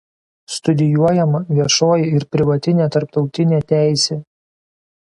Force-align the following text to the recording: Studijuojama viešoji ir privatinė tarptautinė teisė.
Studijuojama 0.53 1.41
viešoji 1.57 2.09
ir 2.21 2.27
privatinė 2.37 2.91
tarptautinė 2.99 3.63
teisė. 3.75 4.23